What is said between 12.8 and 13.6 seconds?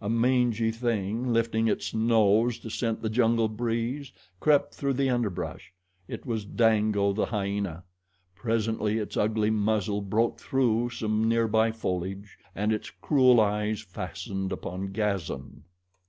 cruel